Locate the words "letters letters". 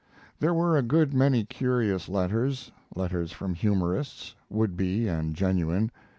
2.09-3.31